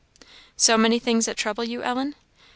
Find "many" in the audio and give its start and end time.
0.79-0.97